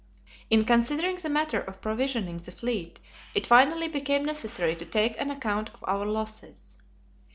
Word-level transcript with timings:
In 0.49 0.65
considering 0.65 1.17
the 1.17 1.29
matter 1.29 1.61
of 1.61 1.79
provisioning 1.79 2.37
the 2.37 2.49
fleet 2.49 2.99
it 3.35 3.45
finally 3.45 3.87
became 3.87 4.25
necessary 4.25 4.75
to 4.77 4.83
take 4.87 5.15
an 5.21 5.29
account 5.29 5.69
of 5.75 5.83
our 5.87 6.07
losses. 6.07 6.77